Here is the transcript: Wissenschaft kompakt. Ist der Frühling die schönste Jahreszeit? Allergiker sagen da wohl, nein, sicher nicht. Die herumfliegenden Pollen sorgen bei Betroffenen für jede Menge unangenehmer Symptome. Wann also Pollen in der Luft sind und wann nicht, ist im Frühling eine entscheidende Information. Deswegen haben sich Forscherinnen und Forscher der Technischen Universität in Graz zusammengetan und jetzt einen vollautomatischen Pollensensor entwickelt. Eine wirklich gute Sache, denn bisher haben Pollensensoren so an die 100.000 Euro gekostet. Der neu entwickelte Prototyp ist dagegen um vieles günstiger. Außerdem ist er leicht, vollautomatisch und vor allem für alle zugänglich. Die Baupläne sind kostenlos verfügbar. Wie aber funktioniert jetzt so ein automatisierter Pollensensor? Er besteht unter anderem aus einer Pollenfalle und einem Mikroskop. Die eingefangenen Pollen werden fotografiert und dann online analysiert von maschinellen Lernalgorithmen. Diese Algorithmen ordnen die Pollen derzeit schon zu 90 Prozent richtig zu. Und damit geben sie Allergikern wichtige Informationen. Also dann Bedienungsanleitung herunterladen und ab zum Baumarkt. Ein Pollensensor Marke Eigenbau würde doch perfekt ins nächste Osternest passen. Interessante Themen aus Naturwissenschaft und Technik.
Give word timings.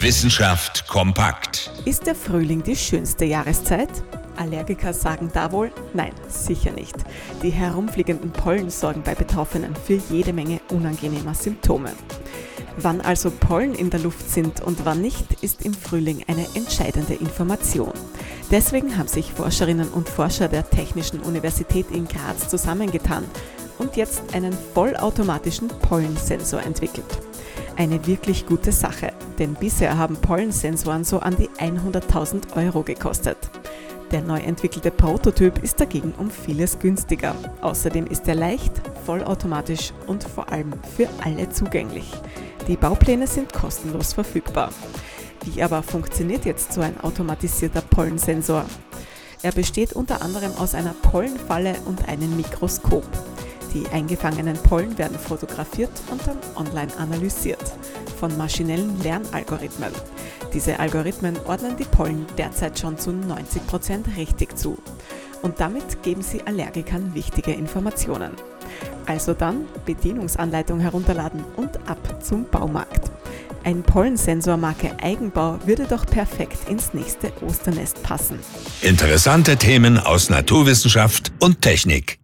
Wissenschaft 0.00 0.86
kompakt. 0.86 1.72
Ist 1.84 2.06
der 2.06 2.14
Frühling 2.14 2.62
die 2.62 2.76
schönste 2.76 3.24
Jahreszeit? 3.24 3.88
Allergiker 4.36 4.92
sagen 4.92 5.28
da 5.34 5.50
wohl, 5.50 5.72
nein, 5.92 6.12
sicher 6.28 6.70
nicht. 6.70 6.94
Die 7.42 7.50
herumfliegenden 7.50 8.30
Pollen 8.30 8.70
sorgen 8.70 9.02
bei 9.02 9.16
Betroffenen 9.16 9.74
für 9.74 10.00
jede 10.08 10.32
Menge 10.32 10.60
unangenehmer 10.70 11.34
Symptome. 11.34 11.92
Wann 12.76 13.00
also 13.00 13.32
Pollen 13.32 13.74
in 13.74 13.90
der 13.90 13.98
Luft 13.98 14.30
sind 14.30 14.60
und 14.60 14.84
wann 14.84 15.02
nicht, 15.02 15.42
ist 15.42 15.66
im 15.66 15.74
Frühling 15.74 16.22
eine 16.28 16.46
entscheidende 16.54 17.14
Information. 17.14 17.92
Deswegen 18.52 18.96
haben 18.96 19.08
sich 19.08 19.32
Forscherinnen 19.32 19.88
und 19.88 20.08
Forscher 20.08 20.46
der 20.46 20.70
Technischen 20.70 21.18
Universität 21.18 21.90
in 21.90 22.06
Graz 22.06 22.48
zusammengetan 22.48 23.24
und 23.78 23.96
jetzt 23.96 24.22
einen 24.32 24.56
vollautomatischen 24.74 25.66
Pollensensor 25.66 26.62
entwickelt. 26.62 27.18
Eine 27.78 28.04
wirklich 28.08 28.44
gute 28.44 28.72
Sache, 28.72 29.12
denn 29.38 29.54
bisher 29.54 29.96
haben 29.96 30.16
Pollensensoren 30.16 31.04
so 31.04 31.20
an 31.20 31.36
die 31.36 31.48
100.000 31.48 32.56
Euro 32.56 32.82
gekostet. 32.82 33.36
Der 34.10 34.20
neu 34.20 34.40
entwickelte 34.40 34.90
Prototyp 34.90 35.62
ist 35.62 35.78
dagegen 35.78 36.12
um 36.18 36.28
vieles 36.28 36.80
günstiger. 36.80 37.36
Außerdem 37.60 38.08
ist 38.08 38.26
er 38.26 38.34
leicht, 38.34 38.72
vollautomatisch 39.06 39.92
und 40.08 40.24
vor 40.24 40.50
allem 40.50 40.72
für 40.96 41.08
alle 41.22 41.50
zugänglich. 41.50 42.10
Die 42.66 42.76
Baupläne 42.76 43.28
sind 43.28 43.52
kostenlos 43.52 44.12
verfügbar. 44.12 44.70
Wie 45.44 45.62
aber 45.62 45.84
funktioniert 45.84 46.46
jetzt 46.46 46.72
so 46.72 46.80
ein 46.80 46.98
automatisierter 47.00 47.82
Pollensensor? 47.82 48.64
Er 49.42 49.52
besteht 49.52 49.92
unter 49.92 50.20
anderem 50.20 50.50
aus 50.58 50.74
einer 50.74 50.94
Pollenfalle 50.94 51.76
und 51.84 52.08
einem 52.08 52.36
Mikroskop. 52.36 53.06
Die 53.74 53.86
eingefangenen 53.88 54.56
Pollen 54.56 54.96
werden 54.98 55.18
fotografiert 55.18 55.90
und 56.10 56.20
dann 56.26 56.38
online 56.56 56.92
analysiert 56.98 57.62
von 58.18 58.36
maschinellen 58.36 59.00
Lernalgorithmen. 59.02 59.92
Diese 60.52 60.78
Algorithmen 60.80 61.36
ordnen 61.46 61.76
die 61.76 61.84
Pollen 61.84 62.26
derzeit 62.36 62.78
schon 62.78 62.98
zu 62.98 63.12
90 63.12 63.66
Prozent 63.66 64.06
richtig 64.16 64.56
zu. 64.58 64.78
Und 65.42 65.60
damit 65.60 66.02
geben 66.02 66.22
sie 66.22 66.42
Allergikern 66.46 67.14
wichtige 67.14 67.52
Informationen. 67.52 68.32
Also 69.06 69.34
dann 69.34 69.66
Bedienungsanleitung 69.86 70.80
herunterladen 70.80 71.44
und 71.56 71.76
ab 71.88 72.22
zum 72.22 72.44
Baumarkt. 72.44 73.10
Ein 73.64 73.82
Pollensensor 73.82 74.56
Marke 74.56 74.92
Eigenbau 75.02 75.58
würde 75.64 75.84
doch 75.84 76.06
perfekt 76.06 76.68
ins 76.68 76.94
nächste 76.94 77.32
Osternest 77.46 78.02
passen. 78.02 78.38
Interessante 78.82 79.56
Themen 79.56 79.98
aus 79.98 80.30
Naturwissenschaft 80.30 81.32
und 81.40 81.60
Technik. 81.60 82.17